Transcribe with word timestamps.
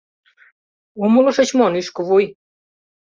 Умылышыч 1.03 1.49
мо, 1.57 1.67
нӱшкывуй? 1.73 2.25